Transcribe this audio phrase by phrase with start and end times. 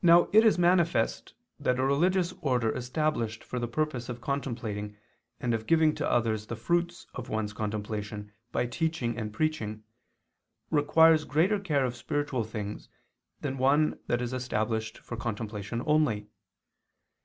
[0.00, 4.96] Now it is manifest that a religious order established for the purpose of contemplating
[5.40, 9.82] and of giving to others the fruits of one's contemplation by teaching and preaching,
[10.70, 12.88] requires greater care of spiritual things
[13.40, 16.28] than one that is established for contemplation only.